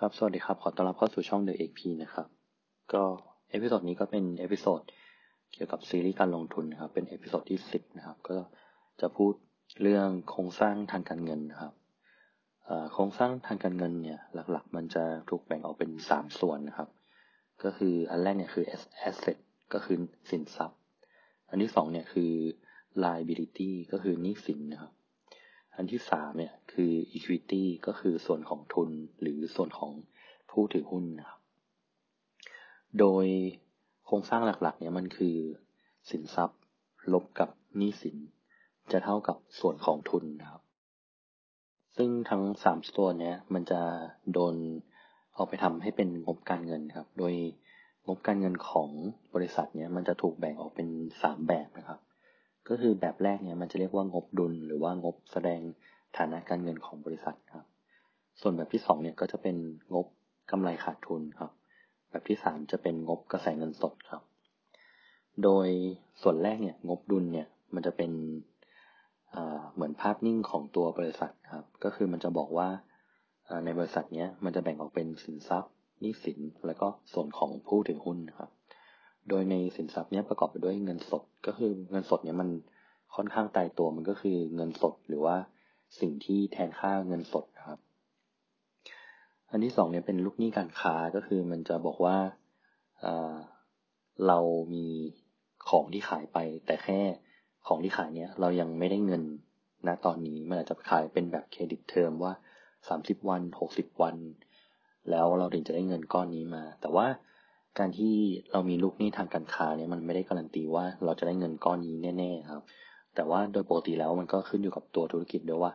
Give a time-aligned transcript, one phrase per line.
[0.00, 2.26] ครับ สวัสดีครับ ขอต้อนรับเข้าสู่ช่อง The XP นะครับ
[2.92, 3.02] ก็
[3.50, 4.80] episode นี้ก็เป็น episode
[5.52, 8.38] เกี่ยวกับซีรีส์การลงทุนนะครับ เป็น episode ที่สิบนะครับ ก็
[9.00, 9.32] จะพูด
[9.82, 11.72] เรื่องโครงสร้างทางการเงินนะครับ
[12.92, 14.20] โครงสร้างทางการเงินเนี่ย
[14.52, 16.88] หลักๆ มันจะถูกแบ่งออกเป็นสามส่วนนะครับ
[17.64, 18.64] ก็คืออันแรกเนี่ยคือ
[19.08, 19.36] asset
[19.72, 19.96] ก็คือ
[20.30, 20.80] สินทรัพย์
[21.50, 22.30] อันที่สองเนี่ยคือ
[23.04, 24.92] liability ก็คือหนี้สินนะครับ
[25.76, 29.90] อันที่สามเนี่ยคือ equity ก็คือส่วนของทุนหรือส่วนของ
[30.50, 31.40] ผู้ถือหุ้นนะครับ
[32.98, 33.26] โดย
[34.06, 35.36] โครงสร้างหลักๆ เนี่ยมันคือ
[36.10, 36.60] สินทรัพย์
[37.12, 38.16] ลบกับหนี้สิน
[38.92, 40.62] จะเท่ากับส่วนของทุนนะครับ
[41.96, 43.80] ซึ่งทั้งสามส่วนเนี้ยมันจะ
[44.32, 44.54] โดน
[45.34, 47.34] เอาไปทำให้เป็นงบการเงินครับ โดย
[48.06, 48.90] งบการเงินของ
[49.34, 50.88] บริษัทเนี่ยมันจะถูกแบ่งออกเป็น
[51.22, 52.00] สามแบบนะครับ
[52.68, 55.60] ก็คือแบบแรกเนี่ยมันจะเรียกว่างบดุล หรือว่างบแสดง
[56.16, 57.66] ฐานะการเงินของบริษัทครับ
[58.40, 59.56] ส่วนแบบที่สองเนี่ยก็จะเป็น
[59.94, 60.06] งบ
[60.50, 61.50] กำไรขาดทุนครับ
[62.10, 64.22] แบบที่สามจะเป็นงบกระแสเงินสดครับ
[65.42, 65.68] โดย
[66.22, 68.12] ส่วนแรกเนี่ยงบดุลเนี่ยมันจะเป็น
[69.74, 72.68] เหมือนภาพนิ่งของตัวบริษัทครับ ก็คือมันจะบอกว่า
[73.64, 78.50] ในบริษัทเนี้ยมันจะแบ่งออกเป็นสินทรัพย์หนี้สิน แล้วก็ส่วนของผู้ถือหุ้นครับ
[79.28, 82.48] โดยในสินทรัพย์นี้ประกอบไปด้วยเงินสด ก็คือเงินสดเนี่ยมัน
[83.14, 85.36] ค่อนข้างตายตัวมันก็คือเงินสดหรือว่า
[86.00, 87.78] สิ่งที่แทนค่าเงินสดครับ
[89.50, 92.16] อันที่สองเนี่ยเป็นลูกหนี้การค้าก็คือมันจะบอกว่า
[94.26, 94.38] เรา
[94.74, 94.86] มี
[95.68, 97.00] ของที่ขายไป แต่แค่
[97.66, 99.22] ของที่ขายเนี่ยเรายังไม่ได้เงิน
[99.86, 102.32] ณตอนนี้มันอาจจะขายเป็นแบบเครดิตเทอมว่า
[102.80, 104.16] 30วัน60วัน
[105.10, 107.06] แล้วเราถึงจะได้เงินก้อนนี้มา แต่ว่า
[107.78, 108.14] การที่
[108.52, 112.62] เรามีลูกหนี้ทางการค้าเนี่ยมันไม่ได้การันตีว่าเราจะได้เงินก้อนนี้แน่ๆครับ
[113.14, 115.72] แต่ว่าโดยปกติแล้วมันก็ขึ้นอยู่กับตัวธุรกิจด้วยว่า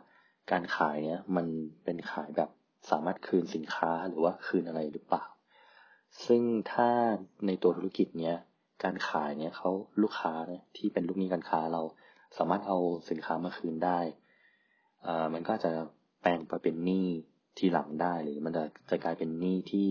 [0.52, 1.45] การขายเนี่ยมัน
[1.83, 2.50] เป็นขายแบบ
[2.92, 5.25] สามารถคืนสินค้าหรือว่าคืนอะไรหรือเปล่า
[6.25, 6.89] ซึ่งถ้า
[7.47, 8.36] ในตัวธุรกิจเนี้ย
[8.83, 10.33] การขายเนี่ยเขาลูกค้า
[10.77, 11.82] ที่เป็นลูกหนี้การค้าเรา
[12.38, 12.77] สามารถเอา
[13.09, 13.99] สินค้ามาคืนได้
[15.08, 15.71] อ่ามันก็จะ
[16.21, 17.08] แปลงไปเป็นหนี้
[17.58, 19.88] ทีหลังได้หรือมันจะจะกลายเป็นหนี้ที่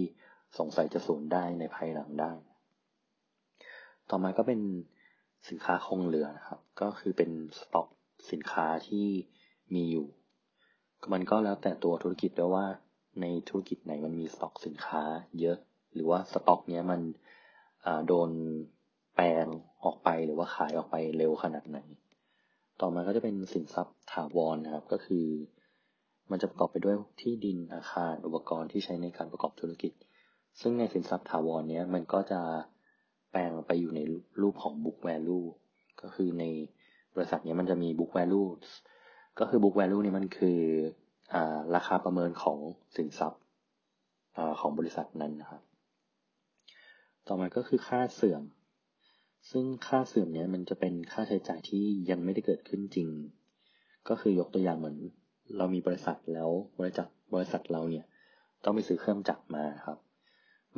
[0.59, 2.33] สงสัยจะสูญได้ในภายหลังได้
[4.11, 4.61] ต่อมาก็เป็น
[5.49, 7.89] สินค้าคงเหลือนะครับ ก็คือเป็นสต็อก
[8.31, 9.07] สินค้าที่
[9.75, 10.07] มีอยู่
[11.13, 12.67] มันก็แล้วแต่ตัวธุรกิจด้วยว่า
[13.21, 15.03] ในธุรกิจไหนมันมีสต็อกสินค้า
[15.41, 15.59] เยอะ
[15.95, 17.01] หรือว่าสต็อกเนี้ยมัน
[18.07, 18.31] โดน
[19.15, 19.47] แปลง
[19.85, 21.79] ออกไปหรือว่าขายออกไปเร็วขนาดไหน
[22.81, 25.27] ต่อมาก็จะเป็นสินทรัพย์ถาวรนะครับ ก็คือ
[26.31, 29.93] มันจะประกอบไปด้วยที่ดินอาคารอุปกรณ์ที่ใช้ในการประกอบธุรกิจ
[30.61, 32.41] ซึ่งในสินทรัพย์ถาวรเนี้ยมันก็จะ
[33.31, 34.01] แปลงไปอยู่ใน
[34.41, 35.47] รูปของ book value
[36.03, 36.45] ก็คือใน
[37.15, 38.49] บริษัทเนี้ยมันจะมี book value
[39.39, 40.59] ก็คือ book value นี่มันคือ
[41.35, 41.37] อ
[41.75, 42.59] ราคาประเมินของ
[42.97, 43.41] สินทรัพย์
[44.37, 45.63] อของบริษัทนั้นนะครับ
[47.27, 48.43] ต่อมาก็คือค่าเสื่อม
[49.51, 53.09] ซึ่งค่าเสื่อมเนี้ยมันจะเป็นค่าใช้จ่ายที่ยังไม่ได้เกิดขึ้นจริง
[54.09, 54.97] ก็คือยกตัวอย่างเหมือน
[55.57, 58.07] เรามีบริษัทแล้วบริษัทบริษัทเราเนี่ย
[58.65, 59.99] ต้องไปซื้อเครื่องจักรมาครับ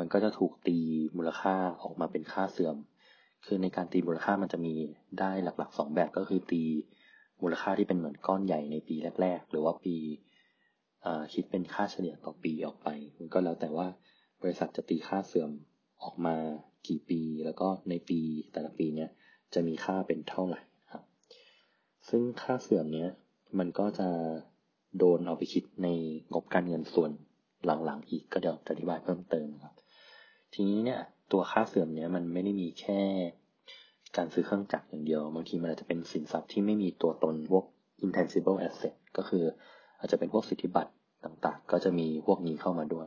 [0.01, 0.79] มันก็จะถูกตี
[1.17, 2.77] มูลค่าออกมาเป็นค่าเสื่อม
[3.47, 4.75] คือในการตีมูลค่ามันจะมี
[5.21, 6.65] ได้หลักๆสองแบบก็คือตี
[7.43, 9.97] มูลค่าที่เป็นเหมือนก้อนใหญ่ในปีแรก ๆ หรือว่าปี
[11.35, 12.89] คิดเป็นค่าเฉลี่ยต่อปีออกไป
[13.19, 13.87] มันก็แล้วแต่ว่า
[14.43, 15.51] บริษัทจะตีค่าเสื่อม
[16.03, 16.37] ออกมา
[16.89, 18.21] กี่ปี แล้วก็ในปี
[18.53, 19.11] แต่ละปีเนี้ย
[19.55, 20.61] จะมีค่าเป็นเท่าไหร่
[20.93, 21.03] ครับ
[22.09, 23.11] ซึ่งค่าเสื่อมเนี้ย
[23.59, 24.09] มันก็จะ
[24.99, 25.89] โดนเอาไปคิดใน
[26.33, 27.11] งบการเงินส่วน
[27.65, 29.75] หลังๆอีกก็เดี๋ยวจะอธิบายเพิ่มเติมครับ
[30.55, 31.01] ทีนี้เนี่ย
[31.33, 33.01] ตัวค่าเสื่อมเนี่ยมันไม่ได้มีแค่
[34.17, 37.65] การซื้อเครื่องจักรอย่างเดียว บางทีมันอาจจะเป็นสินทรัพย์ที่ไม่มีตัวตนพวก
[38.05, 39.45] intangible asset ก็คือ
[39.99, 40.91] อาจจะเป็นพวกสิทธิบัตร
[41.25, 43.07] ต่างๆ ก็จะมีพวกนี้เข้ามาด้วย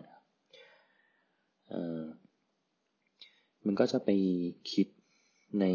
[3.66, 4.10] มันก็จะไป
[4.72, 4.88] คิด
[5.60, 5.66] ใน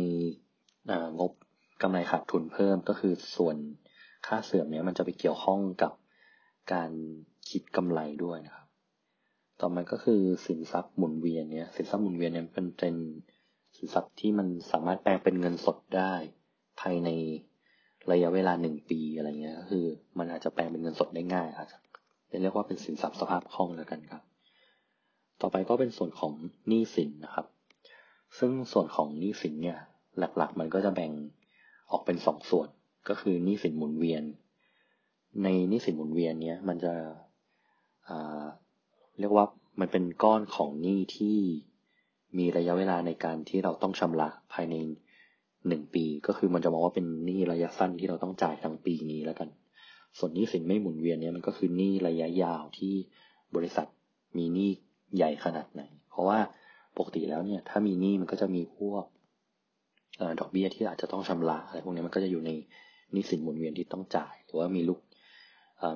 [1.19, 1.33] งบ
[1.83, 3.57] กำไรขาดทุนเพิ่มก็คือส่วน
[4.27, 5.93] ค่าเสื่อมเนี่ยมันจะไปเกี่ยวข้องกับ
[6.73, 6.91] การ
[7.51, 8.68] คิดกำไรด้วยนะครับ
[9.61, 12.95] ต่อมาก็คือสินทรัพย์หมุนเวียนเนี่ย สินทรัพย์หมุนเวียนเนี่ยเป็นเป็น
[13.77, 16.13] สินทรัพย์ที่มันสามารถแปลงเป็นเงินสดได้
[16.81, 17.09] ภายใน
[18.11, 19.85] ระยะเวลาหนึ่งปีอะไรเงี้ยก็คือ
[20.19, 21.79] มันอาจจะแปลงเป็นเงินสดได้ง่ายอาจจะ
[22.43, 24.23] เรียกว่าเป็นสินทรัพย์สภาพคล่องแล้วกันครับ
[25.41, 26.33] ต่อไปก็เป็นส่วนของ
[26.69, 27.47] หนี้สินนะครับ
[28.39, 29.79] ซึ่งส่วนของหนี้สินเนี่ย
[30.19, 31.13] หลักๆ มันก็จะแบ่ง
[31.91, 32.69] ออกเป็นสองส่วน
[33.09, 34.23] ก็คือหนี้สินหมุนเวียน
[35.43, 36.93] ในหนี้สินหมุนเวียนเนี้ยมันจะ
[39.19, 39.47] เรียกว่า
[39.81, 41.39] มันเป็นก้อนของหนี้ที่
[42.39, 44.75] มีระยะเวลาในการที่เราต้องชำระภายใน
[45.69, 49.49] หนึ่งปี ก็คือมันจะมองว่าเป็นหนี้ระยะสั้นที่เราต้องจ่ายทั้งปีนี้แล้วกัน
[50.19, 52.95] ส่วนหนี้สินไม่หมุนเวียนเนี่ยมันก็คือหนี้ระยะยาวที่
[53.57, 53.87] บริษัท
[54.37, 54.71] มีหนี้
[55.17, 56.39] ใหญ่ขนาดไหน เพราะว่า
[56.99, 59.05] ปกติแล้วเนี่ย ถ้ามีหนี้มันก็จะมีพวก
[60.41, 62.51] ดอกเบี้ยที่อาจจะต้องชำระอะไรพวกนี้มันก็จะอยู่ใน
[63.13, 65.01] หนี้สินหมุนเวียนที่ต้องจ่าย หรือว่ามีลูก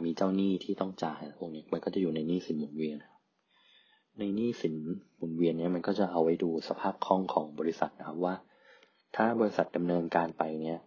[0.04, 2.96] มีเจ้าหนี้ที่ต้องจ่ายพวกนี้มันก็จะอยู่ในหนี้สินหมุนเวียน
[4.18, 4.76] ในหนี้สิน
[5.16, 8.34] หมุนเวียนเนี้ยมันก็จะเอาไว้ดูสภาพคล่องของบริษัทนะครับว่า
[9.16, 10.78] ถ้าบริษัทดำเนินการไปเนี้ย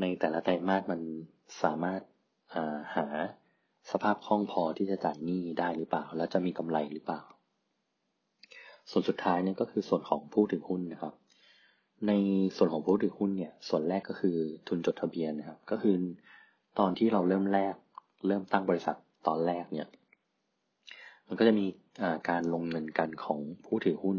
[0.00, 1.00] ในแต่ละไตรมาสมัน
[1.62, 2.00] สามารถ
[2.96, 3.06] หา
[3.90, 7.22] สภาพคล่องพอที่จะจ่ายหนี้ได้หรือเปล่า แล้วจะมีกำไรหรือเปล่า
[8.90, 11.14] ส่วนสุดท้ายเนี่ยก็คือส่วนของผู้ถือหุ้นนะครับ
[12.06, 12.12] ใน
[12.56, 14.36] ส่วนของผู้ถือหุ้นเนี่ย ส่วนแรกก็คือ
[14.68, 15.94] ทุนจดทะเบียนนะครับ ก็คือ
[16.78, 17.74] ตอนที่เราเริ่มแรก
[18.26, 18.96] เริ่มตั้งบริษัท
[19.26, 19.86] ตอนแรกเนี่ย
[21.28, 21.66] มันก็จะมี
[22.28, 24.18] การลงเงินกันของผู้ถือหุ้น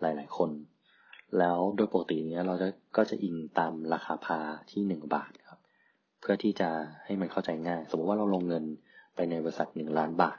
[0.00, 0.50] หลาย ๆ คน
[1.38, 4.38] แล้วโดยปกติเนี้ยเราจะก็จะอิงตามราคาพา
[4.70, 5.58] ที่หนึ่งบาทครับ
[6.20, 6.68] เพื่อที่จะ
[7.04, 8.64] ให้มันเข้าใจง่าย สมมติว่าเราลงเงิน
[9.14, 10.38] ไปในบริษัทหนึ่งล้านบาท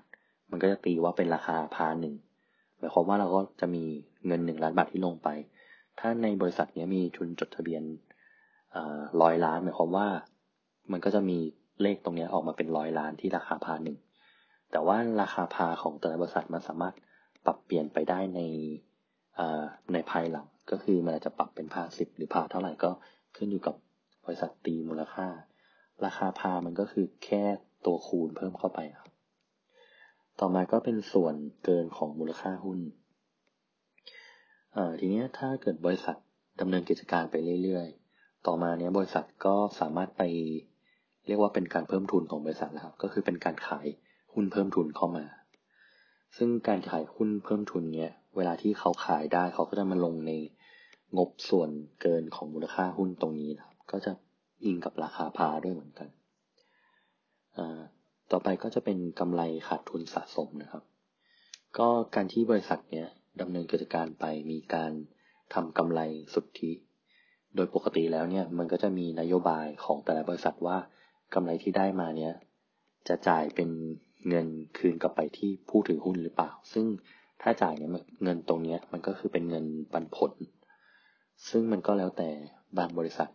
[0.52, 2.16] มันก็จะตีว่าเป็นราคาพาหนึ่ง
[2.78, 3.84] หมายความว่าเราก็จะมี
[4.28, 5.28] เงินหนึ่งล้านบาทที่ลงไป
[6.00, 7.84] ถ้าในบริษัทนี้มีทุนจดทะเบียน
[9.22, 10.08] ร้อยล้าน หมายความว่า
[10.92, 11.38] มันก็จะมี
[11.82, 13.98] เลขตรงนี้ออกมาเป็นร้อยล้านที่ราคาพาหนึ่ง
[14.72, 16.96] แต่ว่าราคาพาของแต่ละบริษัทมันสามารถ
[17.46, 18.42] ปรับเปลี่ยนไปได้ใน
[19.94, 22.92] ในภายหลัง ก็คือมันอาจจะปรับเป็นพาสิบหรือพาเท่าไหร่ก็
[23.38, 23.76] ขึ้นอยู่กับ
[24.26, 25.28] บริษัทตีมูลค่า
[26.06, 27.44] ราคาพามันก็คือแค่
[27.86, 29.12] ตัวคูณเพิ่มเข้าไปครับ
[30.40, 31.36] ต่อมาก็เป็นส่วน
[31.66, 32.80] เกินของมูลค่าหุ้น
[35.00, 36.16] ทีนี้ถ้าเกิดบริษัท
[36.60, 40.24] ดำเนินกิจการไปเรื่อยๆ ต่อมาเนี้ยบริษัทก็สามารถไป
[41.28, 43.88] เรียกว่าเป็นการเพิ่มทุนของบริษัทแล้วครับ ก็คือเป็นการขาย
[44.34, 45.26] หุ้นเพิ่มทุนเข้ามา
[46.38, 50.32] ซึ่งการขายหุ้นเพิ่มทุนเนี้ย เวลาที่เขาขายได้เขาก็จะมาลงใน
[51.18, 51.70] งบส่วน
[52.02, 54.12] เกินของมูลค่าหุ้นตรงนี้นะครับ ก็จะ
[54.64, 56.10] อิงกับราคาพาด้วยเหมือนกัน
[58.32, 60.84] ต่อไปก็จะเป็นกำไรขาดทุนสะสมนะครับ
[61.78, 63.08] ก็การที่บริษัทเนี้ย
[63.42, 64.92] ดำเนินกิจการไปมีการ
[65.54, 66.02] ทำกำไร
[66.34, 66.72] สุทธิ
[67.56, 70.78] โดยปกติแล้วเนี่ยมันก็จะมีนโยบายของแต่ละบริษัทว่า
[71.34, 72.34] กำไรที่ได้มาเนี้ย
[73.08, 73.70] จะจ่ายเป็น
[74.28, 76.86] เงินคืนกลับไปที่ผู้ถือหุ้นหรือเปล่า ซึ่ง
[77.42, 77.92] ถ้าจ่ายเนี่ย
[78.24, 80.32] เงินตรงนี้มันก็คือเป็นเงินปันผล
[81.50, 82.30] ซึ่งมันก็แล้วแต่
[82.78, 83.30] บางบริษัท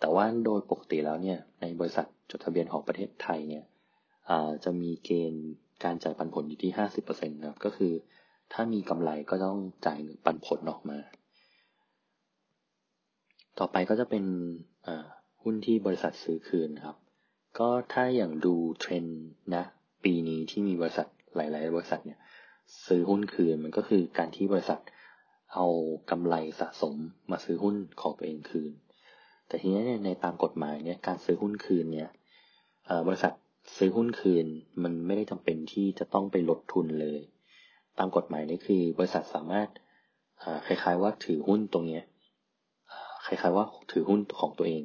[0.00, 3.64] แต่ว่าโดยปกติแล้วเนี่ยในบริษัทจดทะเบียนของประเทศไทยเนี่ย
[4.64, 5.46] จะมีเกณฑ์
[5.84, 7.92] การจ่ายปันผลอยู่ที่ 50%นะครับก็คือ
[8.52, 10.98] ถ้ามีกำไรก็ต้องจ่ายปันผลออกมา
[13.58, 14.24] ต่อไปก็จะเป็น
[15.42, 16.96] หุ้นที่บริษัทซื้อคืนครับ
[17.58, 19.20] ก็ถ้าอย่างดูเทรนด์
[19.56, 19.64] นะ
[20.04, 21.06] ปีนี้ที่มีบริษัท
[21.36, 22.18] หลาย ๆ บริษัทเนี่ย
[22.86, 24.80] ซื้อหุ้นคืนมันก็คือการที่บริษัท
[25.54, 25.66] เอา
[26.10, 26.94] กำไรสะสม
[27.30, 28.72] มาซื้อหุ้นของตัวเองคืน
[29.48, 32.10] แต่ทีนี้ในตามกฎหมายเนี่ยการซื้อหุ้นคืนเนี่ย
[33.06, 33.32] บริษัท
[33.76, 34.46] ซื้อหุ้นคืน
[34.82, 37.20] มันไม่ได้จำเป็นที่จะต้องไปลดทุนเลย
[37.98, 39.68] ตามกฎหมายนี่คือบริษัทสามารถ
[40.66, 42.00] คล้ายๆว่าถือหุ้นตรงนี้
[43.26, 44.82] คล้ายๆว่าถือหุ้นของตัวเอง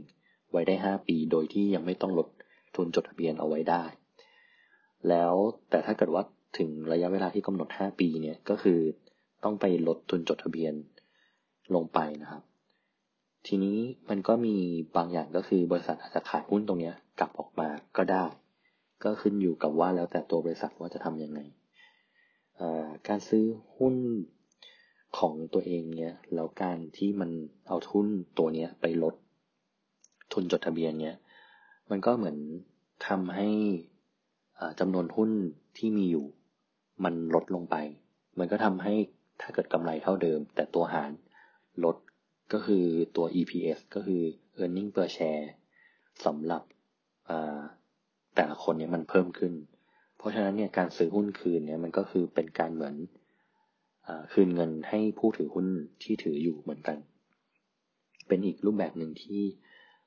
[0.51, 2.27] ไว้ได้ 5 ปีโดยที่ยังไม่ต้องลด
[2.75, 3.83] ทุนจดทะเบียนเอาไว้ได้
[5.09, 5.33] แล้ว
[5.69, 6.23] แต่ถ้าเกิดว่า
[6.57, 8.79] ถึงระยะเวลาที่กำหนด 5 ปีเนี่ยก็คือ
[9.43, 10.73] ต้องไปลดทุนจดทะเบียน
[11.75, 12.43] ลงไปนะครับ
[13.47, 13.77] ทีนี้
[14.09, 14.55] มันก็มี
[14.97, 17.67] บางอย่างก็คือบริษัทอาจจะขายหุ้นตรงนี้กลับออกมา
[17.97, 18.25] ก็ได้
[19.03, 21.39] ก็ขึ้นอยู่กับว่าแล้วแต่ตัวบริษัทว่าจะทำยังไง
[23.07, 23.45] การซื้อ
[23.77, 23.95] หุ้น
[25.17, 27.31] ของตัวเองเนี่ยแล้วการที่มัน
[27.67, 29.15] เอาทุนตัวเนี้ยไปลด
[30.33, 31.15] ทุนจดทะเบียนเนี่ย
[31.89, 32.37] มันก็เหมือน
[33.07, 33.49] ทำให้
[34.79, 35.31] จำนวนหุ้น
[35.77, 36.25] ที่มีอยู่
[37.03, 37.75] มันลดลงไป
[38.39, 38.93] มันก็ทำให้
[39.41, 41.11] ถ้าเกิดกำไรเท่าเดิม แต่ตัวหาร
[41.83, 41.95] ลด
[42.53, 44.21] ก็คือตัว EPS ก็คือ
[44.59, 45.45] earning per share
[46.25, 46.63] สำหรับ
[48.35, 49.53] แต่ละคนเนี่ยมันเพิ่มขึ้น
[50.17, 52.95] เพราะฉะนั้นเนี่ยการซื้อหุ้นคืนเนี่ยมันก็คือเป็นการเหมือน
[54.07, 55.67] อคืนเงินให้ผู้ถือหุ้น
[56.03, 56.97] ที่ถืออยู่เหมือนกัน
[58.27, 59.41] เป็นอีกรูปแบบหนึ่งที่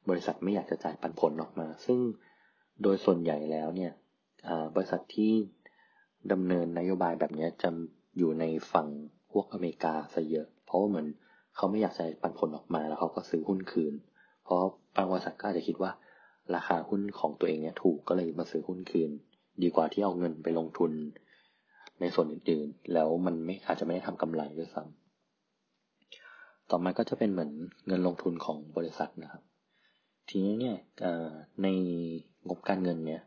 [0.09, 1.99] บริษัทไม่อยากจะจ่ายปันผลออกมา ซึ่ง
[2.83, 3.93] โดยส่วนใหญ่แล้วเนี่ย
[4.75, 5.33] บริษัทที่
[6.33, 7.71] ดำเนินนโยบายแบบนี้จะ
[8.19, 8.89] อยู่ในฝั่ง
[9.33, 11.07] พวกอเมริกาซะเยอะ เพราะว่าเหมือน
[11.57, 13.95] เขาไม่อยากจ่ายปันผลออกมาแล้วเขาก็ซื้อหุ้นคืน
[14.45, 14.61] เพราะ
[14.97, 15.91] บางบริษัทก็อาจจะคิดว่า
[16.55, 19.11] ราคาหุ้นของตัวเองเนี่ยถูกก็เลยมาซื้อหุ้นคืน
[19.63, 20.93] ดีกว่าที่เอาเงินไปลงทุน
[22.01, 27.53] ในส่วนอื่นๆ แล้วมันไม่อาจจะไม่ได้ทำกำไรด้วยซ้ำต่อมาก็จะเป็นเหมือน
[27.87, 29.43] เงินลงทุนของบริษัทนะครับ
[30.29, 30.77] ทีนี้เนี่ย
[31.63, 31.69] ใน
[32.49, 33.23] งบการเงินเนี่ย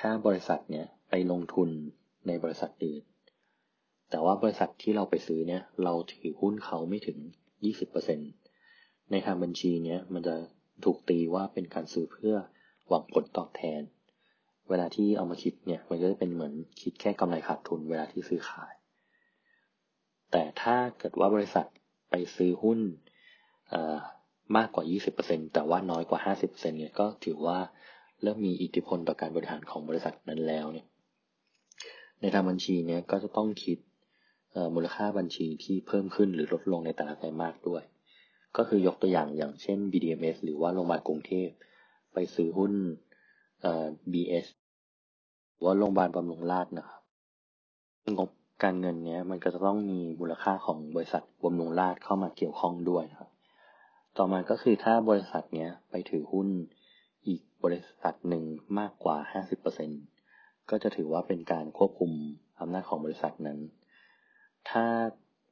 [0.00, 1.68] ถ้าบริษัทเนี่ยไปลงทุน
[2.26, 3.02] ในบริษัทอื่น
[4.10, 7.18] แต่ว่าบริษัทที่เราไปซื้อเนี่ย เราถือหุ้นเขาไม่ถึง
[7.94, 10.36] 20%ในทางบัญชีเนี่ยมันจะ
[10.84, 12.34] ถูกตีว่าเป็นการซื้อเพื่อ
[12.88, 13.82] หวังผลตอบแทน
[14.68, 18.72] เวลาที่เอามาคิดเนี่ย มันก็จะเป็นเหมือนคิดแค่กำไรขาดทุนเวลาที่ซื้อขาย
[20.32, 21.66] แต่ถ้าเกิดว่าบริษัท
[22.10, 22.80] ไปซื้อหุ้น
[24.56, 24.84] มากกว่า
[25.18, 27.58] 20%แต่ว่าน้อยกว่า 50%เนี่ยก็ถือว่า
[28.24, 30.86] เริ่มมีอิทธิพลต่อการบริหารของบริษัทนั้นแล้วเนี่ย
[32.20, 33.78] ในทางบัญชีเนี่ยก็จะต้องคิด
[34.74, 37.82] มูลค่าบัญชีที่เพิ่มขึ้นหรือลดลงในแต่ละไตรมาสด้วย
[38.56, 41.48] ก็คือยกตัวอย่างอย่างเช่น BDMs หรือว่าโรงพยาบาลกรุงเทพ
[42.12, 42.72] ไปซื้อหุ้น
[44.12, 44.46] BS
[45.52, 47.00] หรือว่าโรงพยาบาลบำรุงราษฎร์นะครับ
[48.16, 48.30] งบ
[48.62, 53.30] การเงินเนี้ยมันก็จะต้องมีมูลค่าของบริษัทบำรุงราษฎร์เข้ามาเกี่ยวข้องด้วยครับ
[54.18, 56.48] ต่อมาก็คือถ้าบริษัทเนี้ยไปถือหุ้น
[57.64, 58.44] บริษัทหนึ่ง
[58.78, 59.16] มากกว่า
[59.92, 62.12] 50%ก็จะถือว่าเป็นการควบคุม
[62.60, 63.58] อำนาจของบริษัทนั้น
[64.70, 64.84] ถ้า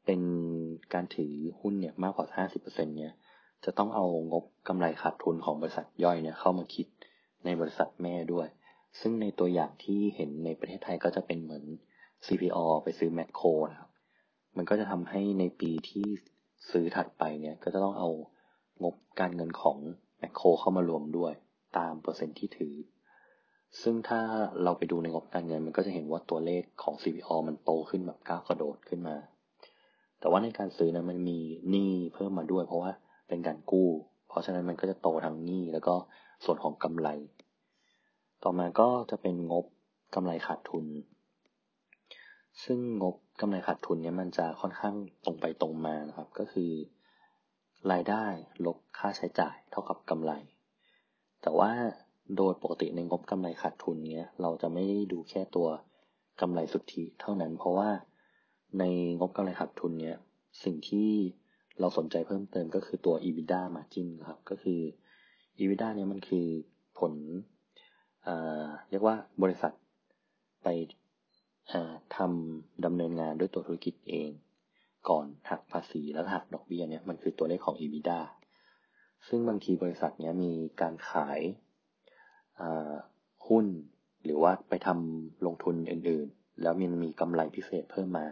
[0.07, 0.23] เป็น
[0.95, 3.13] การถือหุ้นเนี่ยมากกว่า 50%เนี่ย
[3.65, 6.87] จะต้องเอางบกำไรขาดทุนของบริษัทย่อยเนี่ยเข้ามาคิด
[7.45, 8.47] ในบริษัทแม่ด้วย
[9.01, 11.65] ซึ่งในตัวอย่างที่เห็นในประเทศไทยก็จะเป็นเหมือน
[12.27, 13.91] CPO ไปซื้อแมคโครนะครับ
[14.57, 16.07] มันก็จะทำให้ในปีที่
[16.71, 18.09] ซื้อถัดไปเนี่ยก็จะต้องเอา
[18.83, 19.79] งบการเงินของ
[20.19, 21.35] แมคโครเข้ามารวมด้วย
[21.79, 22.75] ตามเปอร์เซ็นต์ที่ถือ
[23.83, 24.21] ซึ่งถ้า
[24.63, 29.17] เราไปดูในงบการเงิน มันก็จะเห็นว่าตัวเลขของ CPO มันโตขึ้นแบบก้าวกระโดดขึ้นมา
[30.21, 31.39] แต่ว่าในการซื้อนะมันมี
[31.71, 32.91] หนี้เพิ่มมาด้วย เพราะว่า
[33.29, 33.89] เป็นการกู้
[34.29, 35.95] เพราะฉะนั้นมันก็จะโตทั้งหนี้แล้วก็
[36.45, 37.09] ส่วนของกำไร
[38.43, 39.65] ต่อมาก็จะเป็นงบ
[40.15, 40.85] กำไรขาดทุน
[42.65, 46.71] ซึ่งงบกำไรขาดทุนเนี่ยมันจะค่อนข้างตรงไปตรงมานะครับ ก็คือ
[47.93, 48.25] รายได้
[48.67, 50.33] ลบค่าใช้จ่ายเท่ากับกำไร
[51.43, 51.71] แต่ว่า
[52.37, 55.69] โดยปกติในงบกำไรขาดทุนเนี้ย เราจะไม่ได้ดูแค่ตัว
[56.41, 57.91] กำไรสุทธิเท่านั้น เพราะว่า
[58.79, 58.85] ใน
[59.19, 60.17] งบกำไรขาดทุนเนี้ย
[60.65, 61.11] สิ่งที่
[61.81, 64.81] เราสนใจเพิ่มเติมก็คือตัว EBITDA margin ครับ ก็คือ
[65.59, 66.47] EBITDA เนี่ยมันคือ
[66.99, 67.13] ผล
[68.91, 69.73] เรียกว่าบริษัท
[70.63, 70.69] ไป
[72.17, 74.31] ทำดำเนินงานด้วยตัวธุรกิจเอง
[75.09, 78.19] ก่อนหักภาษีแล้วหักดอกเบี้ยเนี่ยมันคือตัวเลขของ EBITDA
[79.29, 81.41] ซึ่งบางทีบริษัทเนี้ยมีการขาย
[83.49, 83.67] หุ้น
[84.25, 88.27] หรือว่าไปทำลงทุนอื่นๆ แล้วมันมีกำไรพิเศษเพิ่มมา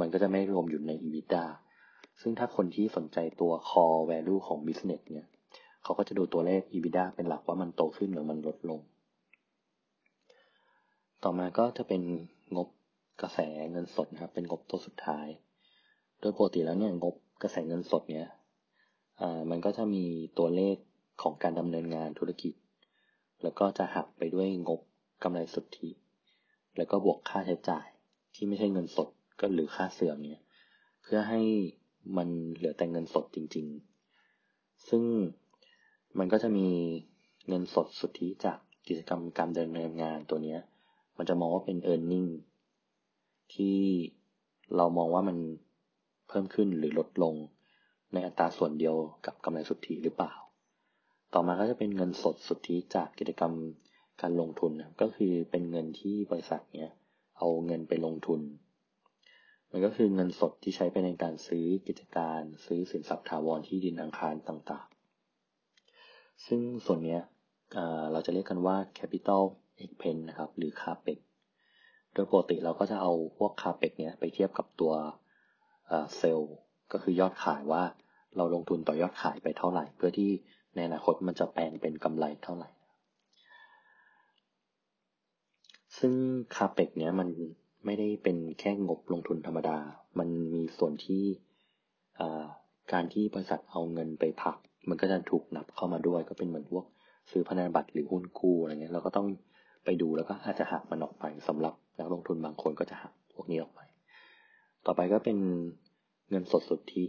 [0.00, 1.44] มันก็จะไม่รวมอยู่ใน EBITDA
[2.20, 5.26] ซึ่งถ้าคนที่สนใจตัว core value ของ business เนี่ย
[5.82, 8.80] เขาก็จะดูตัวเลข EBITDA เป็นหลักว่ามันโตขึ้นหรือมันลดลง
[11.22, 12.02] ต่อมาก็จะเป็น
[12.56, 12.68] งบ
[13.22, 13.38] กระแส
[13.70, 15.26] เงินสดนะครับ เป็นงบตัวสุดท้าย
[16.20, 18.28] โดยปกติแล้วเนี่ยงบกระแสเงินสดเนี่ย
[19.50, 20.04] มันก็จะมี
[20.38, 20.76] ตัวเลข
[21.22, 22.54] ของการดำเนินงานธุรกิจ
[23.42, 24.80] แล้วก็จะหักไปด้วยงบ
[25.22, 25.90] กำไรสุทธิ
[26.76, 27.86] แล้วก็บวกค่าใช้จ่าย
[28.34, 29.08] ที่ไม่ใช่เงินสด
[29.40, 30.42] ก็หรือค่าเสื่อมเนี่ย
[31.02, 31.40] เพื่อให้
[32.16, 33.66] มันเหลือแต่เงินสดจริง
[34.26, 35.02] ๆ ซึ่ง
[36.18, 36.68] มันก็จะมี
[37.48, 40.56] เงินสดสุทธิจากกิจกรรมการดำเนินงานตัวนี้
[41.16, 42.30] มันจะมองว่าเป็น e a r n i n g
[43.54, 43.78] ที่
[44.76, 45.36] เรามองว่ามัน
[46.28, 47.34] เพิ่มขึ้นหรือลดลง
[48.12, 50.32] ในอัตราส่วนเดียวกับกำไรสุทธิหรือเปล่า
[51.34, 53.52] ต่อมาก็จะเป็นเงินสดสุทธิจากกิจกรรม
[54.22, 56.90] การลงทุนก็คือเป็นเงินที่บริษัทเนี้ย
[57.38, 58.40] เอาเงินไปลงทุน
[59.70, 67.18] มันก็คือเงินสดที่ใช้ไปในการซื้อกิจการ ซื้อสินทรัพย์ถาวรที่ดินอังคารต่างๆ ซึ่งส่วนนี้
[68.12, 69.42] เราจะเรียกกันว่า capital
[69.84, 71.18] expense นะครับ หรือ capex
[72.12, 74.92] โดยปกติเราก็จะเอาพวก capex เนี่ยไปเทียบกับตัว
[76.16, 76.54] เซลล์
[76.92, 77.82] ก็คือยอดขายว่า
[78.36, 80.30] เราลงทุนต่อยอดขายไปเท่าไหร่ เพื่อที่
[80.74, 82.68] ในอนาคตมันจะแปลงเป็นกำไรเท่าไหร่
[85.98, 86.12] ซึ่ง
[86.54, 87.28] capex เนี่ยมัน
[87.84, 89.76] ไม่ได้เป็นแค่งบลงทุนธรรมดา
[90.18, 91.24] มันมีส่วนที่
[92.92, 94.56] การที่บริษัทเอาเงินไปพัก
[94.88, 96.84] มันก็จะถูกนับเข้ามาด้วย ก็เป็นเหมือนพวก
[97.30, 99.26] ซื้อพันธบัตรหรือหุ้นกู้อะไรเงี้ย เราก็ต้อง
[99.84, 103.80] ไปดูแล้วก็อาจจะหักมันออกไปสำหรับนักลงทุนบางคนก็จะหักพวกนี้ออกไป
[104.86, 105.38] ต่อไปก็เป็น
[106.30, 107.04] เงินสดสุทธิ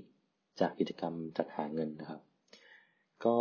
[0.59, 2.21] จากกิจกรรมจัดหาเงินนะครับ
[3.25, 3.35] ก็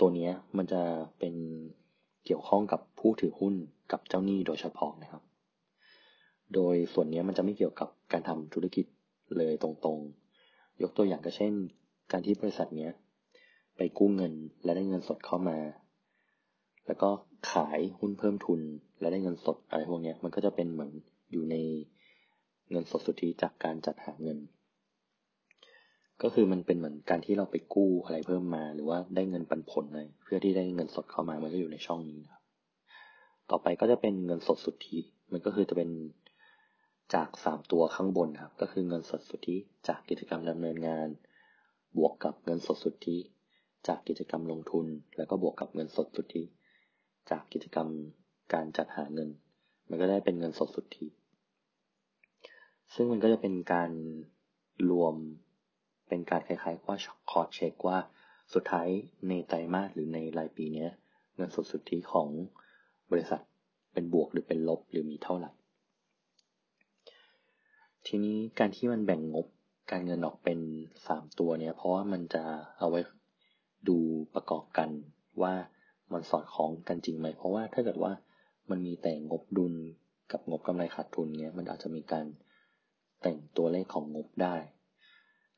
[0.00, 0.82] ตัวนี้มันจะ
[1.18, 1.34] เป็น
[2.24, 3.54] เกี่ยวข้องกับผู้ถือหุ้น
[3.92, 5.22] กับเจ้าหนี้โดยเฉพาะนะครับ
[6.54, 8.86] โดยส่วนนี้มันจะไม่เกี่ยวกับการทำธุรกิจ
[9.36, 11.52] เลยตรงๆ ยกตัวอย่างก็เช่น
[12.12, 12.92] การที่บริษัทเนี้ย
[13.76, 14.32] ไปกู้เงิน
[14.64, 15.58] และได้เงินสดเข้ามา
[16.86, 17.10] แล้วก็
[17.52, 18.60] ขายหุ้นเพิ่มทุน
[19.00, 20.90] และได้เงินสดอะไรพวกนี้มันก็จะเป็นเหมือน
[21.32, 21.54] อยู่ใน
[22.70, 24.38] เงินสดสุทธิจากการจัดหาเงิน
[26.22, 32.42] ก็คือมันเป็นเหมือนการที่เราไปกู้อะไรเพิ่มมา หรือว่าได้เงินปันผลอะไรเพื่อที่ได้เงินสดเข้ามามันก็อยู่ในช่องนี้ครับ
[33.50, 34.98] ต่อไปก็จะเป็นเงินสดสุทธิ
[35.32, 35.90] มันก็คือจะเป็น
[37.14, 39.56] จากสามตัวข้างบนครับ ก็คือเงินสดสุทธิ
[39.88, 41.08] จากกิจกรรมดำเนินงาน
[41.98, 43.16] บวกกับเงินสดสุทธิ
[43.88, 46.42] จากกิจกรรมลงทุน แล้วก็บวกกับเงินสดสุทธิ
[47.30, 47.88] จากกิจกรรม
[48.54, 49.28] การจัดหาเงิน
[49.88, 51.06] มันก็ได้เป็นเงินสดสุทธิ
[52.94, 53.90] ซึ่งมันก็จะเป็นการ
[54.90, 55.14] รวม
[56.08, 56.96] เป็นการคล้ายๆว่า
[57.30, 57.98] คอร์เช็คว่า
[58.54, 58.88] สุดท้าย
[59.28, 60.90] ในไตรมาสหรือในรายปีเนี้ย
[61.36, 62.28] เงินสดสุทธิของ
[63.10, 63.40] บริษัท
[63.92, 65.50] เป็นบวกหรือเป็นลบหรือมีเท่าไหร่
[68.06, 69.46] ทีนี้การที่มันแบ่งงบ
[69.90, 70.58] การเงินออกเป็น
[71.00, 72.44] 3ตัวเนี้ยเพราะว่ามันจะ
[72.78, 73.00] เอาไว้
[73.88, 73.98] ดู
[74.34, 74.90] ประกอบกัน
[75.42, 75.54] ว่า
[76.12, 78.12] มันสอดคล้องกันจริงไหม เพราะว่าถ้าเกิดว่า
[78.70, 79.74] มันมีแต่งบดุล
[80.32, 82.26] กับงบกำไรขาดทุนเนี้ยมันอาจจะมีการ
[83.22, 84.56] แต่งตัวเลขของงบได้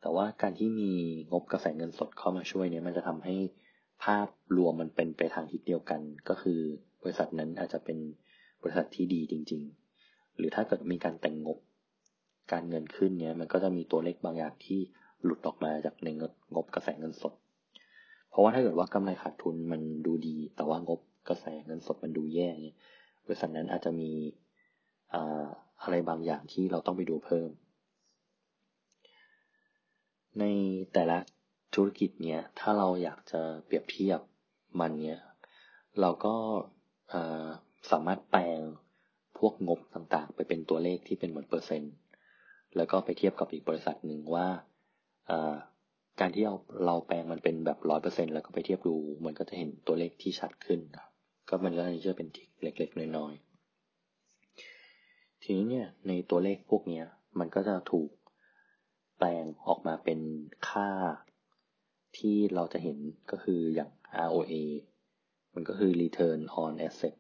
[0.00, 0.92] แต่ว่าการที่มี
[1.32, 3.36] งบกระแสเงินสดเข้ามาช่วยเนี้ยมันจะทำให้
[4.04, 6.60] ภาพรวมมันเป็นไปทางทิศเดียวกัน ก็คือ
[7.02, 7.98] บริษัทนั้นอาจจะเป็น
[8.62, 9.62] บริษัทที่ดีจริง
[10.00, 11.58] ๆ หรือถ้าเกิดมีการแต่งงบ
[12.52, 14.80] การเงินขึ้นเนี้ยมันก็จะมีตัวเลขบางอย่างที่
[15.24, 16.08] หลุดออกมาจากใน
[16.54, 17.32] งบกระแสเงินสด
[18.30, 22.78] เพราะว่าถ้าเกิดว่ากำไรขาดทุนมันดูดี แต่ว่างบกระแสเงินสดมันดูแย่เนี่ย
[23.26, 24.10] บริษัทนั้นอาจจะมี
[25.82, 27.48] อะไรบางอย่างที่เราต้องไปดูเพิ่ม
[30.38, 30.44] ใน
[30.92, 31.18] แต่ละ
[31.74, 34.20] ธุรกิจเนี่ยถ้าเราอยากจะเปรียบเทียบ
[34.80, 35.20] มันเนี่ย
[36.00, 36.34] เราก็
[37.90, 38.60] สามารถแปลง
[39.38, 41.94] พวกงบต่างๆ ไปเป็นตัวเลขที่เป็นเหมือนเปอร์เซ็นต์
[42.76, 44.48] แล้วก็ไปเทียบกับอีกบริษัทหนึ่งว่า
[46.20, 46.56] การที่เอา
[46.86, 48.94] เราแปลงมันเป็นแบบร้อยเปอร์เซ็นแล้วก็ไปเทียบดู
[49.24, 50.80] มันก็จะเห็นตัวเลขที่ชัดขึ้น
[51.48, 57.06] ก็มันก็จะเป็นทิกเล็กๆน้อยๆทีนี้เนี่ยในตัวเลขพวกเนี้ย
[57.38, 58.10] มันก็จะถูก
[59.22, 60.20] แปลงออกมาเป็น
[60.68, 60.90] ค่า
[62.18, 62.98] ที่เราจะเห็น
[63.30, 63.90] ก็คืออย่าง
[64.28, 64.54] ROA
[65.54, 67.14] มันก็คือ return on asset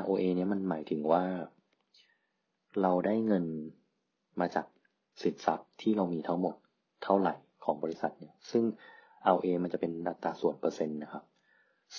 [0.00, 1.24] ROA เนี่ยมันหมายถึงว่า
[2.82, 3.44] เราได้เงิน
[4.40, 4.66] มาจาก
[5.22, 6.54] สินทรัพย์ที่เรามีทั้งหมด
[7.02, 8.64] เท่าไหร่ของบริษัทเนี่ย ซึ่ง
[9.32, 11.24] ROA มันจะเป็นอัตราส่วนเปอร์เซ็นต์นะครับ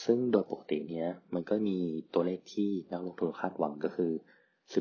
[0.04, 1.78] ซึ่งโดยปกติเนี้ยมันก็มี
[2.14, 4.12] ตัวเลขที่นักลงทุนคาดหวังก็คือ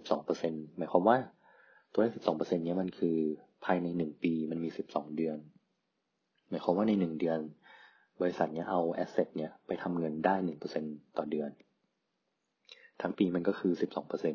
[0.03, 1.19] 12%หมายความว่า
[1.99, 3.17] ตัวเลข 12%เนี้ยมันคือ
[3.65, 5.39] ภายใน1ปีมันมี 12 เดือน
[6.49, 7.39] หมายความว่าใน1เดือน
[8.21, 10.35] บริษัทเนี้ยเอาแอสเซทเนี้ยไปทำเงินได้
[10.77, 11.51] 1%ต่อเดือน
[13.01, 13.73] ทั้งปีมันก็คือ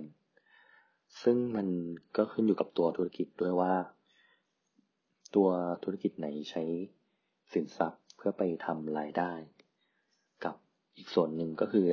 [0.10, 1.68] 12%ซึ่งมัน
[2.18, 3.74] ก็ขึ้นอยู่กับตัวธุรกิจด้วยว่า
[5.36, 5.50] ตัว
[5.84, 6.64] ธุรกิจไหนใช้
[7.54, 9.32] สินทรัพย์เพื่อไปทำรายได้
[10.46, 10.56] กับ
[10.98, 11.88] อีกส่วนหนึ่งก็คือ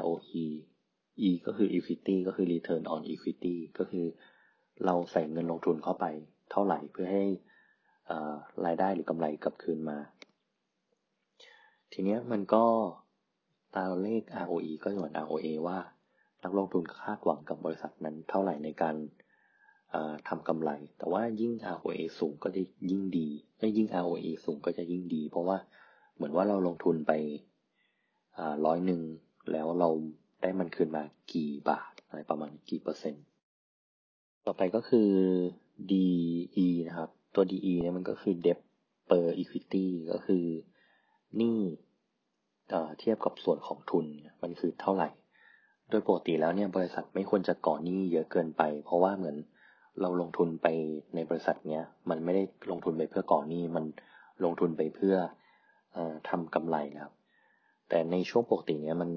[0.00, 0.46] ROE
[1.28, 4.06] E ก็คือ equity ก็คือ return on equity ก็คือ
[4.86, 6.06] เราใส่เงินลงทุนเข้าไป
[6.50, 7.24] เท่าไหร่เพื่อให้
[8.64, 9.98] รายได้หรือกำไรกลับคืนมา
[11.92, 12.64] ทีนี้มันก็
[13.74, 15.78] ตาเลข ROE ก็เหมือน ROA ว่า
[16.44, 18.96] นักลงทุนคาดหวังกับบริษัทนั้นเท่าไหร่ในการ
[20.28, 23.28] ทำกำไร แต่ว่ายิ่ง ROA สูงก็จะยิ่งดี
[23.76, 25.58] ยิ่ง ROE สูงก็จะยิ่งดี เพราะว่า
[26.14, 27.12] เหมือนว่าเราลงทุนไป
[28.66, 29.02] ร้อยหนึ่ง
[29.52, 29.88] แล้วเรา
[30.42, 33.24] ได้มันคืนมากี่บาทอะไรประมาณกี่เปอร์เซ็นต์
[34.46, 35.10] ต่อไปก็คือ
[35.90, 38.58] DE นะครับ ตัว DE เนี่ยมันก็คือ debt
[39.10, 40.44] per equity ก็คือ
[41.36, 41.60] หนี้
[42.98, 44.06] เทียบกับส่วนของทุน
[44.42, 45.08] มันคือเท่าไหร่
[45.88, 49.36] โดยปกติแล้วเนี่ยบริษัทไม่ควรจะก่อหนี้เยอะเกินไป เพราะว่าเหมือน
[50.00, 50.66] เราลงทุนไป
[51.14, 53.84] ในบริษัทเนี้ยมันไม่ได้ลงทุนไปเพื่อก่อหนี้มัน
[54.44, 55.16] ลงทุนไปเพื่อ
[55.96, 57.14] อทำกำไรนะครับ
[57.88, 59.10] แต่ในช่วงปกติเนี้ยมัน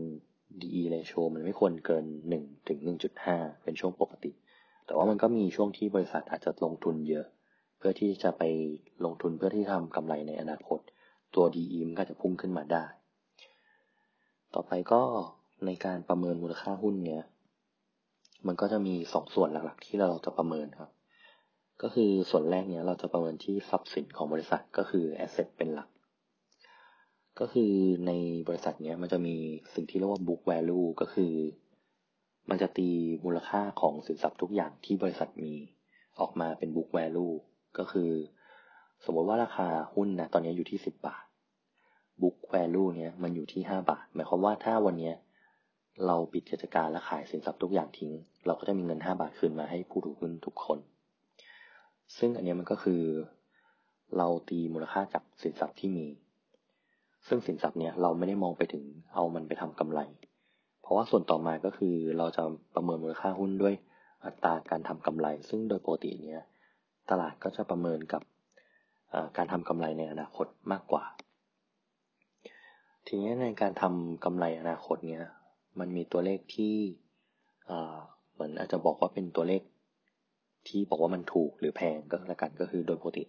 [0.61, 2.05] DE ratio มันไม่ควรเกิน
[2.37, 2.79] 1ถึง
[3.21, 4.31] 1.5 เป็นช่วงปกติ
[4.85, 7.25] แต่ว่ามันก็มีช่วงที่บริษัทอาจจะลงทุนเยอะ
[7.77, 8.43] เพื่อที่จะไป
[9.05, 10.79] ลงทุนเพื่อที่ทำกำไรในอนาคต
[11.35, 12.85] ตัว DE มันก็จะพุ่งขึ้นมาได้
[14.53, 15.01] ต่อไปก็
[15.65, 17.23] ในการประเมินมูลค่าหุ้นเนี่ย
[18.47, 20.91] มันก็จะมีสองส่วนหลักๆ ที่เราจะประเมินครับ
[21.81, 25.89] ก็คือส่วนแรกเนี่ยเราจะประเมินที่ทรัพย์สินของบริษัทก็คือแอสเซทเป็นหลัก
[27.39, 27.71] ก็คือ
[28.07, 28.11] ใน
[28.47, 29.35] บริษัทเนี้ยมันจะมี
[29.73, 31.31] สิ่งที่เรียกว่า book value ก็คือ
[32.49, 32.89] มันจะตี
[33.25, 35.53] มูลค่าของสินทรัพย์ทุกอย่างที่บริษัทมี
[36.19, 37.33] ออกมาเป็น book value
[37.77, 38.11] ก็คือ
[39.05, 41.23] สมมติว่าราคาหุ้นนะตอนนี้อยู่ที่10บาท
[42.21, 45.11] book value เนี้ยมันอยู่ที่5บาท หมายความว่าถ้าวันนี้
[46.05, 48.11] เราปิดกิจการและขายสินทรัพย์ทุกอย่างทิ้ง
[48.45, 50.79] เราก็จะมีเงิน5บาทคืนมาให้ผู้ถือหุ้นทุกคน
[52.17, 53.01] ซึ่งอันนี้มันก็คือ
[54.17, 56.07] เราตีมูลค่าจากสินทรัพย์ที่มี
[57.27, 59.99] ซึ่งสินทรัพย์เนี้ยเราไม่ได้มองไปถึงเอามันไปทำกำไร
[60.85, 62.43] เพราะว่าส่วนต่อมาก็คือเราจะ
[62.75, 63.75] ประเมินมูลค่าหุ้นด้วย
[64.25, 66.43] อัตราการทำกำไร ซึ่งโดยปกติเนี้ย
[67.09, 68.21] ตลาดก็จะประเมินกับ
[69.37, 71.03] การทำกำไรในอนาคตมากกว่า
[73.07, 75.25] ทีนี้ในการทำกำไรอนาคตเนี้ย
[75.79, 76.75] มันมีตัวเลขที่
[78.33, 79.61] เหมือนอาจจะบอกว่าเป็นตัวเลข
[80.67, 83.23] ที่บอกว่ามันถูกหรือแพงก็แล้วกันก็คือโดยปกติ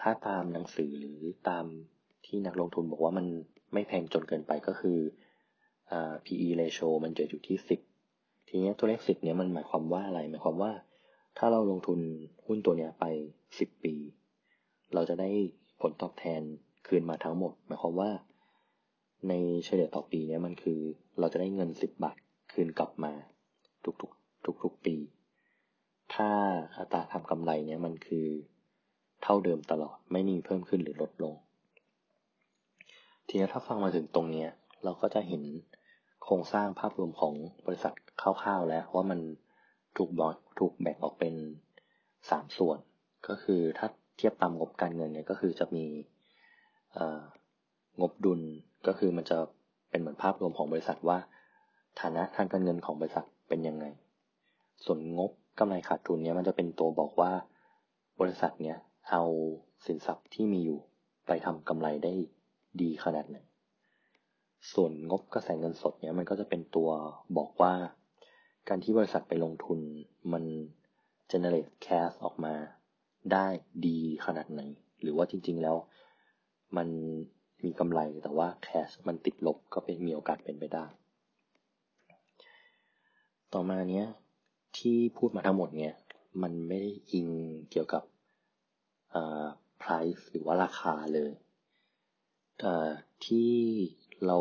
[0.00, 1.64] ถ้าตามหนังสือหรือตาม
[2.26, 3.26] ที่นักลงทุนบอกว่ามัน
[3.72, 4.98] ไม่แพงจนเกินไปก็คือ
[6.24, 7.80] PE ratio มันจะอยู่ที่สิบ
[8.48, 10.72] ทีนี้ตัวเลขสิบเนี้ยมันหมายความว่าอะไร หมายความว่า
[11.38, 11.98] ถ้าเราลงทุน
[12.46, 13.04] หุ้นตัวเนี้ยไป
[13.58, 13.94] สิบปี
[14.94, 15.30] เราจะได้
[15.80, 16.42] ผลตอบแทน
[16.86, 18.10] คืนมาทั้งหมด หมายความว่า
[19.28, 19.32] ใน
[19.64, 20.80] เฉลี่ยต่อปีเนี้ยมันคือ
[21.18, 22.16] เราจะได้เงินสิบบาท
[22.52, 23.12] คืนกลับมา
[24.00, 24.96] ทุกๆทุกๆปี
[26.14, 26.30] ถ้า
[26.78, 28.26] อัตราทำกำไรเนี้ยมันคือ
[29.22, 31.34] เท่าเดิมตลอดไม่มีเพิ่มขึ้นหรือลดลง
[33.28, 34.50] ทีนี้ถ้าฟังมาถึงตรงเนี้ย
[34.84, 35.42] เราก็จะเห็น
[36.22, 37.34] โครงสร้างภาพรวมของ
[37.66, 39.20] บริษัทคร่าวๆแล้วว่ามัน
[39.96, 40.20] ถูกบ
[40.58, 41.34] ถูกแบ่งออกเป็น
[42.30, 42.78] สามส่วน
[43.28, 45.84] ก็คือถ้าเทียบตามงบการเงินเนี่ยก็คือจะมี
[48.00, 48.40] งบดุล
[48.86, 49.38] ก็คือมันจะ
[49.90, 51.18] เป็นเหมือนภาพรวมของบริษัทว่า
[52.00, 53.84] ฐานะทางการเงินของบริษัทเป็นยังไง
[54.84, 57.32] ส่วนงบกำไรขาดทุนเนี่ยมันจะเป็นตัวบอกว่า
[58.20, 58.78] บริษัทเนี้ย
[59.10, 59.22] เอา
[59.86, 60.80] สินทรัพย์ที่มีอยู่
[61.26, 62.12] ไปทำกำไรได้
[62.80, 63.38] ดีขนาดไหน
[64.72, 66.90] ส่วนงบกระแสเงินสดเนี่ยมันก็จะเป็นตัว
[67.36, 67.72] บอกว่า
[68.68, 69.78] การที่บริษัทไปลงทุน
[70.32, 70.44] มัน
[71.30, 72.54] generate cash ออกมา
[73.32, 73.46] ได้
[73.86, 74.62] ดีขนาดไหน
[75.02, 75.76] หรือว่าจริง ๆ แล้ว
[76.76, 76.88] มัน
[77.64, 80.86] มีกำไรแต่ว่า cash มันติดลบก็เป็นมีโอกาสเป็นไปได้
[83.52, 84.06] ต่อมาเนี้ย
[84.78, 85.94] ที่พูดมาทั้งหมดเนี่ย
[86.42, 87.28] มันไม่ได้อิง
[87.70, 88.02] เกี่ยวกับ
[89.82, 91.32] price หรือว่าราคาเลย
[93.26, 93.52] ที่
[94.26, 94.38] เรา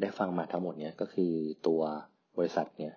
[0.00, 1.32] ได้ฟังมาทั้งหมดเนี้ยก็คือ
[1.66, 1.80] ตัว
[2.38, 2.94] บริษัทเนี่ย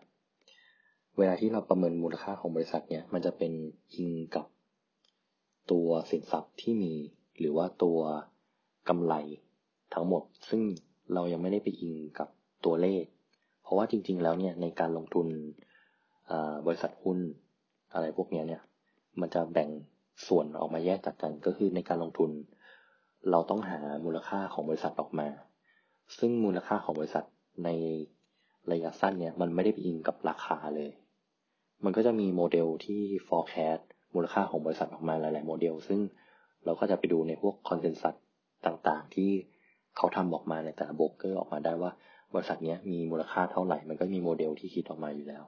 [1.17, 3.53] เวลาที่เราประเมินมูลค่าของบริษัทเนี่ยมันจะเป็น
[3.95, 4.45] อิงกับ
[5.71, 6.93] ตัวสินทรัพย์ที่มี
[7.39, 7.99] หรือว่าตัว
[8.89, 9.13] กำไร
[9.93, 10.61] ทั้งหมด ซึ่ง
[11.13, 12.29] เรายังไม่ได้ไปอิงกับ
[12.65, 13.03] ตัวเลข
[13.63, 15.27] เพราะว่าจริง ๆ แล้วเนี่ยในการลงทุน
[16.65, 17.19] บริษัทหุ้น
[17.93, 18.61] อะไรพวกนี้เนี่ย
[19.19, 19.69] มันจะแบ่ง
[20.27, 22.31] ส่วนออกมาแยกจากกัน ก็คือในการลงทุน
[23.31, 25.27] เราต้องหามูลค่าของบริษัทออกมา
[26.19, 27.25] ซึ่งมูลค่าของบริษัท
[27.65, 27.69] ใน
[28.71, 30.91] ระยะสั้นเนี่ยมันไม่ได้ไปอิงกับราคาเลย
[31.83, 33.81] มันก็จะมีโมเดลที่ forecast
[34.15, 35.99] มูลค่าของบริษัทออกมาหลาย ๆ โมเดล ซึ่ง
[36.65, 38.15] เราก็จะไปดูในพวก consensus
[38.65, 39.31] ต่างๆ ที่
[39.97, 41.91] เขาทำออกมาในแต่ละโบรกเกอร์ออกมาได้ว่า
[42.33, 45.43] บริษัทนี้มีมูลค่าเท่าไหร่ มันก็มีโมเดลที่คิดออกมาอยู่แล้ว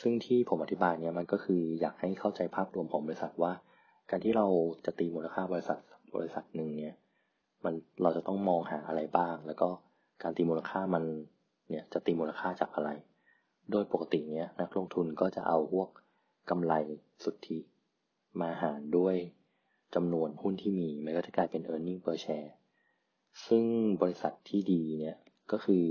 [0.00, 3.52] ซึ่งที่ผมอธิบายเนี่ยมันก็คืออยากให้เข้าใจภาพรวมของบริษัทว่า
[4.10, 4.46] การที่เรา
[4.84, 5.78] จะตีมูลค่าบริษัท
[6.14, 6.94] บริษัทหนึ่งเนี่ย
[7.64, 9.68] มันเราจะต้องมองหาอะไรบ้าง แล้วก็
[10.22, 11.04] การตีมูลค่ามัน
[11.70, 12.90] เนี่ยจะตีมูลค่าจากอะไร
[13.70, 15.88] โดยปกติเนี่ยนักลงทุนก็จะเอาพวก
[16.50, 16.74] กำไร
[17.24, 17.58] สุทธิ
[18.40, 19.16] มาหารด้วย
[19.94, 22.50] จำนวนหุ้นที่มีมันก็จะกลายเป็น e a r n i n g per share
[23.46, 23.64] ซึ่ง
[24.02, 25.16] บริษัทที่ดีเนี่ย
[25.52, 25.84] ก็คือ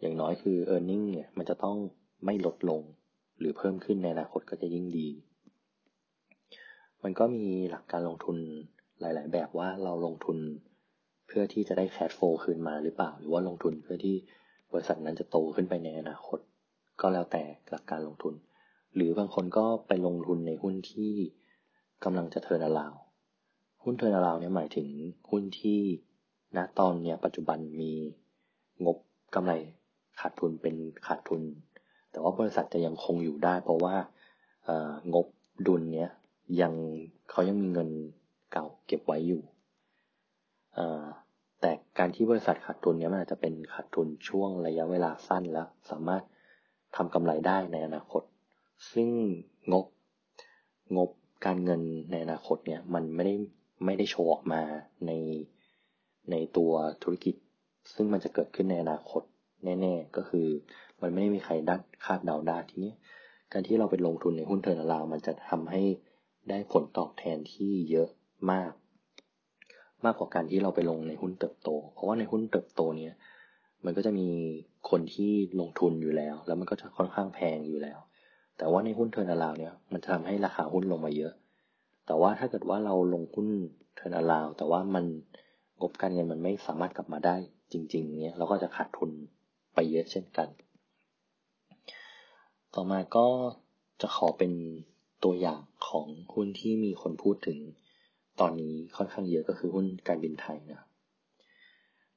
[0.00, 1.76] อย่างน้อยคือ e a r n i n g เนี่ยมันจะต้อง
[2.24, 2.82] ไม่ลดลง
[3.38, 5.08] หรือเพิ่มขึ้นในอนาคตก็จะยิ่งดี
[7.02, 8.36] มันก็มีหลักการลงทุน
[9.00, 10.38] หลาย ๆ แบบว่าเราลงทุน
[11.26, 14.16] เพื่อที่จะได้ cash flow คืนมาหรือเปล่า หรือว่าลงทุนเพื่อที่
[14.72, 16.38] บริษัทนั้นจะโตขึ้นไปในอนาคต
[17.00, 18.34] ก็แล้วแต่หลักการลงทุน
[18.94, 21.12] หรือบางคนก็ไปลงทุนในหุ้นที่
[22.04, 22.94] กำลังจะ turnaround
[23.84, 24.88] หุ้น turnaround เนี่ยหมายถึง
[25.30, 25.80] หุ้นที่
[26.56, 27.92] ณตอนเนี้ยปัจจุบันมี
[28.84, 28.96] งบ
[29.34, 29.52] กำไร
[30.20, 30.74] ขาดทุนเป็น
[31.06, 31.42] ขาดทุน
[32.10, 33.94] แต่ว่าบริษัทจะยังคงอยู่ได้ เพราะว่า
[35.14, 35.26] งบ
[35.66, 36.10] ดุลเนี้ย
[36.60, 36.72] ยัง
[37.30, 37.88] เขายังมีเงิน
[38.52, 39.42] เก่าเก็บไว้อยู่
[41.60, 46.22] แต่การที่บริษัทขาดทุนเนี้ยมันอาจจะเป็นขาดทุนช่วงระยะเวลาสั้นแล้ว สามารถ
[46.96, 48.22] ทำกำไรได้ในอนาคต
[48.92, 49.08] ซึ่ง
[49.72, 49.86] งบ
[50.96, 51.10] งบ
[51.46, 53.34] การเงินในอนาคตเนี่ยมันไม่ได้
[53.84, 54.62] ไม่ได้โชว์ออกมา
[55.06, 55.12] ใน
[56.30, 57.34] ในตัวธุรกิจ
[57.94, 59.22] ซึ่งมันจะเกิดขึ้นในอนาคต
[59.64, 60.46] แน่ ๆ ก็คือ
[61.00, 62.92] มันไม่ได้มีใครดัคาดเดาได้ทีนี้
[63.52, 65.82] การที่เราไปลงทุนในหุ้นเทอร์นาลาวมันจะทำให้
[66.48, 68.08] ได้ผลตอบแทนที่เยอะ
[68.50, 68.72] มาก
[70.06, 73.14] มากกว่าการที่เราไปลงในหุ้นเติบโต เพราะว่าในหุ้นเติบโตเนี้ย
[73.84, 74.28] มันก็จะมี
[74.90, 77.98] คนที่ลงทุนอยู่แล้ว แล้วมันก็จะค่อนข้างแพงอยู่แล้ว
[78.58, 81.32] แต่ว่าในหุ้น turnaround เนี่ย มันจะทำให้ราคาหุ้นลงมาเยอะ
[82.06, 83.48] แต่ว่าถ้าเกิดว่าเราลงหุ้น
[83.96, 85.04] turnaround แต่ว่ามัน
[85.80, 87.36] งบการเงินมันไม่สามารถกลับมาได้
[87.72, 89.10] จริง ๆ เนี่ยเราก็จะขาดทุน
[89.74, 90.48] ไปเยอะเช่นกัน
[92.74, 93.26] ต่อมาก็
[94.00, 94.52] จะขอเป็น
[95.24, 97.58] ตัวอย่างของหุ้นที่มีคนพูดถึง
[98.40, 100.80] ตอนนี้ค่อนข้างเยอะก็คือหุ้นการบินไทยนะ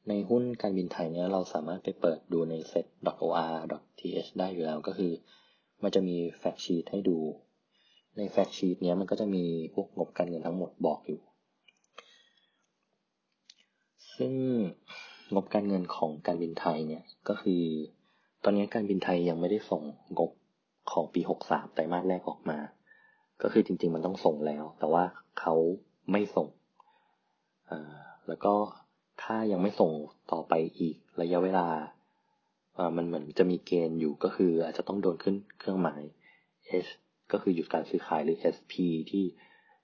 [0.07, 5.11] ในหุ้นการบินไทยเนี่ยเราสามารถไปเปิดดูใน set.or.th ได้อยู่แล้วก็คือ
[5.83, 7.17] มันจะมีแฟกชีตให้ดู
[8.17, 11.21] ในแฟกชีตเนี้ยมันก็จะมีพวกงบการเงินทั้งหมดบอกอยู่
[14.15, 14.33] ซึ่ง
[15.33, 17.63] งบการเงินของการบินไทยเนี่ยก็คือ
[18.43, 19.81] ตอนนี้การบินไทยยังไม่ได้ส่ง
[20.17, 20.31] งบ
[20.91, 22.59] ของปี 63ไตรมาสแรกออกมา
[23.41, 25.03] ก็คือจริง ๆ มันต้องส่งแล้ว แต่ว่า
[25.39, 25.55] เขา
[26.11, 26.47] ไม่ส่ง
[28.27, 28.53] แล้วก็
[29.21, 29.91] ถ้ายังไม่ส่ง
[30.31, 31.67] ต่อไปอีกระยะเวลา
[32.97, 36.01] มันเหมือนจะมีเกณฑ์อยู่ก็คืออาจจะต้องโดนขึ้นเครื่องหมาย
[36.85, 36.87] S
[37.31, 38.73] ก็คือหยุดการซื้อขายหรือ SP
[39.11, 39.23] ที่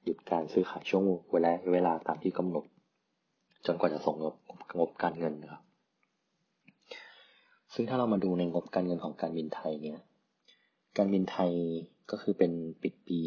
[0.04, 2.66] หยุดการซื้อขายช่วงเวลาเวลาตามที่กำหนด
[3.66, 4.36] จนกว่าจะส่งงบ
[4.78, 5.62] งบการเงินนะครับ
[7.74, 10.00] ซึ่งถ้าเรามาดูในงบการเงินของการบินไทยเนี่ย
[10.98, 11.52] การบินไทย
[12.12, 13.22] ก็คือเป็นปิดปี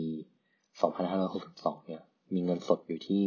[1.11, 2.03] 2562 เนี่ย
[2.35, 3.25] มีเงินสดอยู่ที่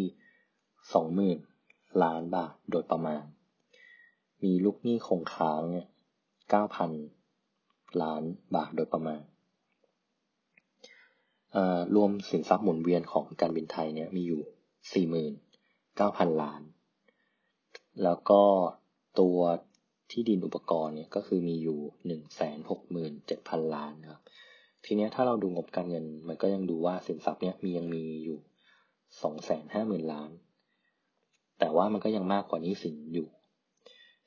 [1.19, 3.23] 20,000ล้านบาทโดยประมาณ
[4.43, 5.87] มีลูกหนี้คงค้างเนี่ย
[7.13, 8.23] 9,000ล้าน
[8.55, 9.21] บาทโดยประมาณ
[11.95, 14.41] รวมสินทรัพย์หมุนเวียนของการบินไทยเนี่ยมีอยู่
[15.61, 16.61] 49,000ล้าน
[18.03, 18.41] แล้วก็
[19.19, 19.37] ตัว
[20.11, 21.79] ที่ดินอุปกรณ์เนี่ยก็คือมีอยู่
[22.97, 24.21] 167,000ล้านครับ
[24.85, 28.37] ทีนี้ถ้าเราดูงบการเงินมันก็ยังดูว่าสินทรัพย์เนี่ยมียังมีอยู่
[29.19, 30.31] 250,000ล้าน
[31.59, 33.27] แต่ว่ามันก็ยังมากกว่านี้สินอยู่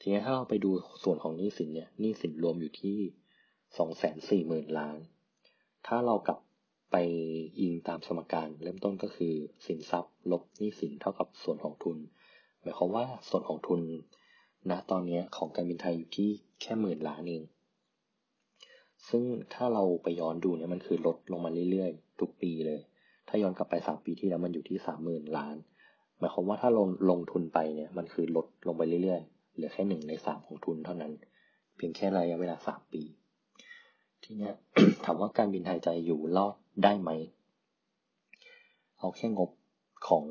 [0.01, 0.71] ทีนี้ถ้าเราไปดู
[1.03, 2.99] ส่วนของนี้สินเนี่ยนี้สินรวมอยู่ที่
[4.67, 4.99] 240,000ล้าน
[5.87, 6.39] ถ้าเรากลับ
[6.91, 6.97] ไป
[7.61, 9.35] อิงตามสมการเริ่มต้นก็คือ
[9.67, 11.99] สินทรัพย์ ลบนี้สินเท่ากับส่วนของทุน
[12.61, 13.81] หมายความว่าส่วนของทุน
[14.71, 17.43] ณตอนนี้ของการบินไทยอยู่ที่แค่หมื่นล้านเอง
[19.09, 25.57] ซึ่งถ้าเราไปย้อนดูเนี่ยมันคือลดลงมาเรื่อยๆ ทุกปีเลยาย้อนกลับไปสามปีที่แล้วมันอยู่ที่สามหมื่นล้าน
[26.19, 31.13] หมายความว่าถ้าลงลงทุนไปเนี่ยมันคือลดลงไปเรื่อยๆ เหลือแค่หนึ่งในสามของทุนเท่านั้น
[31.77, 33.03] เพียงแค่ระยะเวลาสามปี
[34.23, 34.55] ทีเนี้ย
[35.05, 37.11] ถามว่าการบินไทยใจอยู่รอดได้ไหม
[38.99, 39.51] เอาแค่งบ
[40.09, 40.25] ของ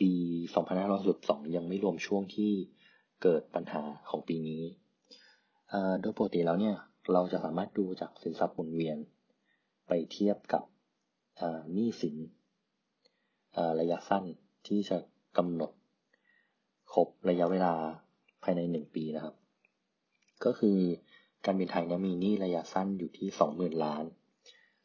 [0.00, 0.10] ปี
[0.78, 2.52] 2562ยังไม่รวมช่วงที่
[3.22, 4.62] เกิดปัญหาของปีนี้
[6.00, 6.76] โดยปกติแล้วเนี่ย
[7.12, 8.98] เราจะสามารถดูจากสินทรัพย์หมุนเวียน
[9.88, 10.62] ไปเทียบกับ
[11.72, 12.16] หนี้สิน
[13.80, 14.24] ระยะสั้น
[14.66, 14.98] ที่จะ
[15.38, 15.72] กำหนด
[16.92, 17.74] ครบระยะเวลา
[18.42, 19.34] ภายในหนึ่งปีนะครับ
[20.44, 20.78] ก็คือ
[21.44, 24.04] การบินไทยเนี่ยมีหนี้ระยะสั้นอยู่ที่สองหมื่นล้าน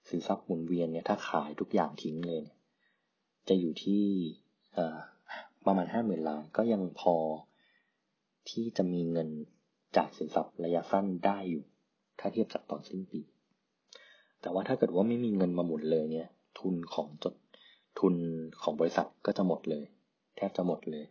[0.09, 2.43] สินทรัพย์หมุนเวียนเนี่ยถ้าขายทุกอย่างทิ้งเลย
[3.47, 4.05] จะอยู่ที่
[5.65, 7.15] ประมาณห้าหมื่นล้าน ก็ยังพอ
[8.49, 9.29] ที่จะมีเงิน
[9.97, 11.63] จากสินทรัพย์ระยะสั้นได้อยู่
[12.19, 13.21] ถ้าเทียบจากตอนสิ้นปี
[14.41, 17.35] แต่ว่าถ้าเกิดว่าไม่มีเงินมาหมุนเลยเนี่ย ทุนของจด
[17.99, 18.15] ทุน
[18.61, 19.85] ของบริษัทก็จะหมดเลย
[20.35, 21.05] แทบจะหมดเลย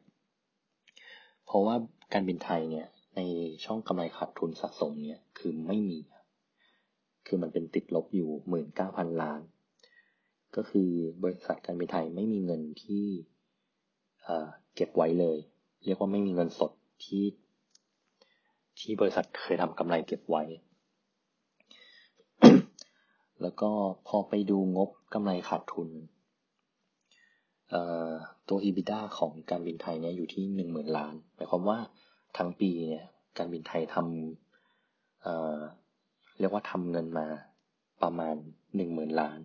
[1.47, 1.75] เพราะว่า
[2.13, 3.21] การบินไทยเนี่ย ใน
[3.65, 5.99] ช่องกำไรขาดทุนสะสมเนี่ยคือไม่มี
[7.27, 9.41] คือมันเป็นติดลบอยู่หมื่นเก้าพันล้าน
[10.57, 10.91] ก็คือ
[11.23, 13.07] บริษัทการบินไทยไม่มีเงินที่
[14.75, 15.39] เก็บไว้เลย
[15.85, 16.73] เรียกว่าไม่มีเงินสด
[17.05, 17.25] ที่
[18.81, 20.43] ที่บริษัทเคยทำกำไรเก็บไว้
[23.43, 23.71] แล้วก็
[24.09, 25.89] พอไปดูงบกำไรขาดทุน
[28.49, 31.79] ตัว EBITDA ของการบินไทยเนี่ยอยู่ที่หนึ่งหมื่นล้านหมายความว่า
[32.39, 33.07] ทั้งปีเนี่ย
[33.39, 37.27] การบินไทยทำเรียกว่าทำเงินมา
[38.03, 38.35] ประมาณ
[38.77, 39.41] หนึ่งหมื่นล้าน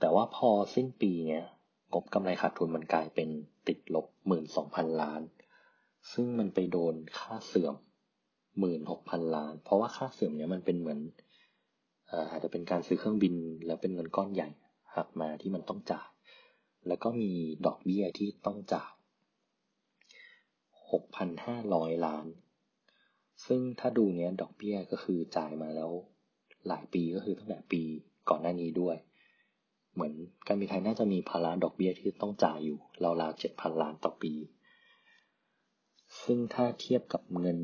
[0.00, 1.44] แต่ว่าพอสิ้นปีเนี่ย
[1.92, 3.28] งบกำไรขาดทุนมันกลายเป็น
[3.68, 5.20] ติดลบหมื่นสองพันล้าน
[6.12, 7.74] ซึ่งมันไปโดนค่าเสื่อม
[8.58, 11.00] หมื่นหกพันล้าน เพราะว่าค่าเสื่อมเนี่ยมันเป็นเหมือน
[12.30, 13.34] อาจจะเป็นการซื้อเครื่องบิน
[13.66, 14.48] แล้วเป็นเงินก้อนใหญ่
[14.96, 16.08] หักมาที่มันต้องจ่าย
[16.86, 17.32] แล้วก็มี
[17.66, 18.92] ดอกเบี้ยที่ต้องจ่าย
[20.90, 22.26] หกพันห้าร้อยล้าน
[23.46, 25.90] ซึ่งถ้าดูเนี้ยดอกเบี้ยก็คือจ่ายมาแล้ว
[26.68, 27.82] หลายปีก็คือตั้งแต่ปี
[28.28, 28.96] ก่อนหน้านี้ด้วย
[29.94, 30.12] เหมือน
[30.46, 32.78] การบินไทยน่าจะมีภาระดอกเบี้ยที่ต้องจ่ายอยู่
[33.20, 34.32] ราวๆเจ็ดพันล้านต่อปี
[36.22, 37.58] ซึ่งถ้าเทียบกับเงิน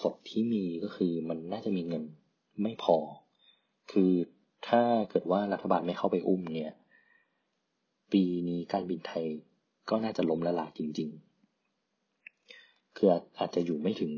[0.00, 2.04] สดที่มีก็คือมันน่าจะมีเงิน
[2.62, 2.96] ไม่พอ
[3.90, 4.12] คือ
[4.68, 6.72] ถ้าเกิดว่ารัฐบาลไม่เข้าไปอุ้มเนี่ย
[8.12, 9.26] ปีนี้การบินไทย
[9.90, 11.10] ก็น่าจะล้มละลายจริง
[12.02, 14.12] ๆ คืออาจจะอยู่ไม่ถึง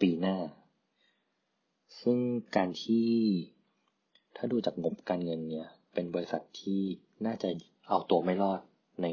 [0.00, 0.36] ปีหน้า
[2.00, 2.18] ซึ่ง
[2.56, 3.08] การที่
[4.36, 6.80] ถ้าดูจากงบการเงินเนี่ย เป็นบริษัทที่
[7.26, 7.48] น่าจะ
[7.88, 8.60] เอาตัวไม่รอด
[9.02, 9.06] ใน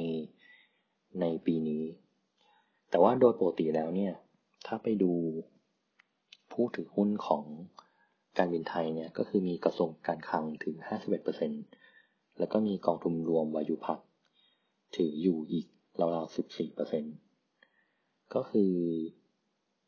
[1.21, 1.83] ในปีนี้
[2.89, 4.13] แต่ว่าโดยปกติแล้วเนี่ย
[4.67, 5.13] ถ้าไปดู
[6.51, 7.43] ผู้ถือหุ้นของ
[8.37, 10.75] การบินไทยเนี่ยก็คือมีกระทรวงการคลังถึง
[11.57, 13.99] 51%แล้วก็มีกองทุนรวมวายุพัก
[14.95, 15.65] ถืออยู่อีก
[15.99, 16.35] ราวๆ
[17.53, 18.71] 14%ก็คือ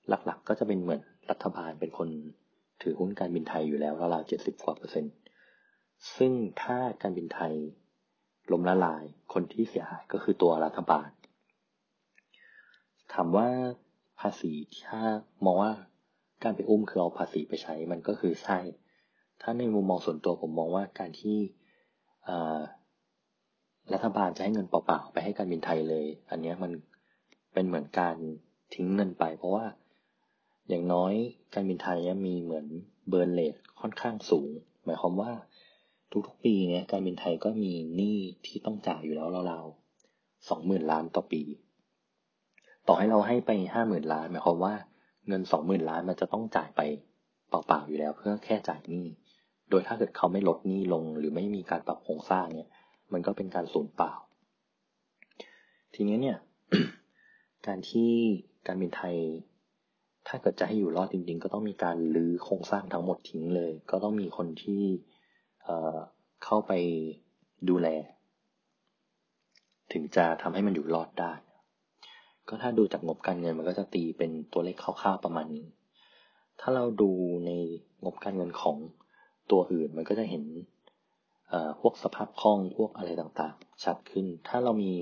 [0.08, 2.10] หลักๆก็จะเป็นเหมือนรัฐบาลเป็นคน
[2.82, 5.14] ถือหุ้นการบินไทยอยู่แล้วราวๆเจ็ดสิบกว่าเปอร์เซ็นต์
[6.18, 7.54] ซึ่งถ้าการบินไทย
[8.52, 11.10] ล้มละลายคนที่เสียหายก็คือตัวรัฐบาล
[13.14, 13.48] ถามว่า
[14.20, 14.52] ภาษี
[14.88, 15.02] ถ้า
[15.46, 15.72] มองว่า
[16.44, 18.60] การไปอุ้มคือเอาภาษีไปใช้มันก็คือใช่
[19.42, 21.38] ถ้าในมุมมองส่วนตัวผมมองว่าการที่
[23.94, 26.72] รัฐบาลจะให้เงินเปล่าๆไปให้การบินไทยเลย อันนี้มัน
[27.54, 28.16] เป็นเหมือนการ
[28.74, 29.66] ทิ้งเงินไป เพราะว่า
[30.70, 31.14] อย่างน้อย
[31.54, 32.66] การบินไทยมีเหมือน
[33.10, 34.50] เบิร์นเลทค่อนข้างสูง
[34.86, 35.32] หมายความว่า
[36.28, 41.42] ทุกๆปีเนี่ยการบินไทยก็มีหนี้ที่ต้องจ่ายอยู่แล้วราวๆสองหมื่นล้านต่อปี
[42.88, 44.74] ต่อให้เราให้ไปห้าหมื่นล้าน หมายความว่า
[45.28, 46.82] เงินสองหมื่นล้านมันจะต้องจ่ายไป
[47.50, 49.06] เปล่าๆอยู่แล้วเพื่อแค่จ่ายหนี้
[49.70, 52.70] โดยถ้าเกิดเขาไม่ลดหนี้ลงหรือไม่มีการปรับโครงสร้างเนี่ย
[53.14, 54.14] มันก็เป็นการสูญเปล่า
[55.94, 56.38] ทีนี้เนี่ย
[57.68, 58.12] การที่
[58.68, 59.16] การบินไทย
[60.28, 64.84] ถ้าเกิดจะให้อยู่รอดจริง ๆ ก็ต้องมีการลื้อโครงสร้างทั้งหมดทิ้งเลย ก็ต้องมีคนที่
[66.44, 66.72] เข้าไป
[67.70, 67.88] ดูแล
[69.92, 71.34] ถึงจะทำให้มันอยู่รอดได้
[72.50, 75.66] ก็ถ้าดูจากงบการเงินมันก็จะตีเป็นตัวเลขคร่าวๆประมาณนี้
[76.60, 77.12] ถ้าเราดู
[77.46, 77.52] ใน
[78.04, 78.78] งบการเงินของ
[79.52, 80.44] ตัวอื่นมันก็จะเห็น
[81.80, 84.94] พวกสภาพคล่องพวกอะไรต่างๆ ชัดขึ้น ถ้าเรามี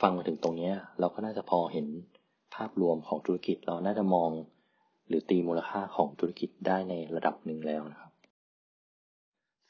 [0.00, 1.86] ฟังมาถึงตรงนี้เราก็น่าจะพอเห็น
[2.54, 4.30] ภาพรวมของธุรกิจเราน่าจะมอง
[5.08, 8.12] หรือตีมูลค่าของธุรกิจได้ในระดับหนึ่งแล้วนะครับ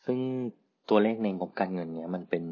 [0.04, 0.18] ซึ่ง
[0.88, 2.44] ตัวเลขในงบการเงินเนี้ยมันเป็น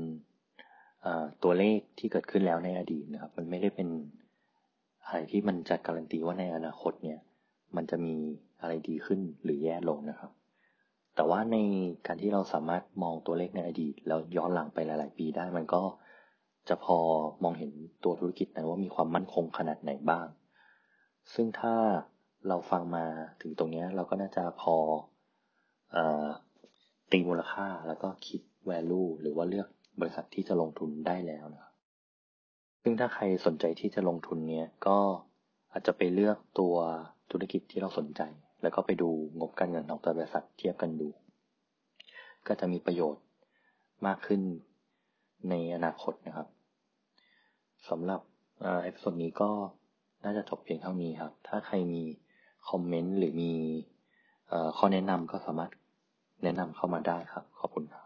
[1.42, 3.88] ตัวเลขที่เกิดขึ้นแล้วในอดีตนะครับ มันไม่ได้เป็น
[5.04, 7.18] อะไรที่มันจะการันตีว่าในอนาคตเนี่ย
[7.76, 8.14] มันจะมี
[8.60, 10.30] อะไรดีขึ้นหรือแย่ลงนะครับ
[11.14, 11.56] แต่ว่าใน
[12.06, 15.82] การที่เราสามารถมองตัวเลขในอดีต แล้วย้อนหลังไปหลาย ๆ ปีได้ มันก็
[16.68, 16.98] จะพอ
[17.42, 17.70] มองเห็น
[18.04, 20.26] ตัวธุรกิจนั้นว่ามีความมั่นคงขนาดไหนบ้าง
[21.34, 21.74] ซึ่งถ้า
[22.48, 23.04] เราฟังมา
[23.40, 24.76] ถึงตรงนี้เราก็น่าจะพอ
[25.96, 25.96] อ
[27.10, 28.40] ตีมูลค่าแล้วก็คิด
[28.70, 29.68] value หรือว่าเลือก
[30.00, 31.74] บริษัทที่จะลงทุนได้แล้วนะครับ
[32.82, 34.98] ซึ่งถ้าใครสนใจที่จะลงทุนเนี้ยก็
[35.72, 36.74] อาจจะไปเลือกตัว
[37.30, 38.22] ธุรกิจที่เราสนใจ
[38.62, 41.08] แล้วก็ไปดูงบการเงินของตัวบริษัทเทียบกันดู
[42.46, 43.24] ก็จะมีประโยชน์
[44.06, 44.40] มากขึ้น
[45.50, 46.48] ในอนาคตนะครับ
[47.88, 48.20] สำหรับ
[48.82, 49.50] episode นี้ก็
[50.24, 52.02] น่าจะจบเพียงเท่านี้ครับ ถ้าใครมี
[52.68, 53.52] คอมเมนต์หรือมี
[54.76, 55.70] ข้อแนะนำก็สามารถ
[56.42, 58.05] แนะนำเข้ามาได้ครับ ขอบคุณครับ